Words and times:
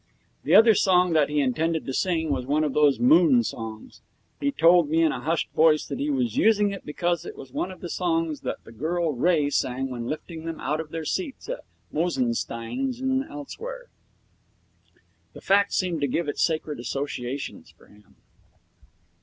The 0.43 0.55
other 0.55 0.73
song 0.73 1.13
that 1.13 1.29
he 1.29 1.41
intended 1.41 1.85
to 1.85 1.93
sing 1.93 2.31
was 2.31 2.47
one 2.47 2.63
of 2.63 2.73
those 2.73 2.99
moon 2.99 3.43
songs. 3.43 4.01
He 4.39 4.51
told 4.51 4.89
me 4.89 5.03
in 5.03 5.11
a 5.11 5.19
hushed 5.21 5.51
voice 5.51 5.85
that 5.85 5.99
he 5.99 6.09
was 6.09 6.37
using 6.37 6.71
it 6.71 6.83
because 6.83 7.23
it 7.23 7.35
was 7.35 7.51
one 7.53 7.69
of 7.69 7.81
the 7.81 7.87
songs 7.87 8.41
that 8.41 8.63
the 8.63 8.71
girl 8.71 9.13
Ray 9.13 9.51
sang 9.51 9.91
when 9.91 10.07
lifting 10.07 10.45
them 10.45 10.59
out 10.59 10.79
of 10.81 10.89
their 10.89 11.05
seats 11.05 11.47
at 11.49 11.59
Mosenstein's 11.91 12.99
and 12.99 13.23
elsewhere. 13.29 13.89
The 15.33 15.41
fact 15.41 15.71
seemed 15.71 16.01
to 16.01 16.07
give 16.07 16.27
it 16.27 16.39
sacred 16.39 16.79
associations 16.79 17.69
for 17.69 17.85
him. 17.85 18.15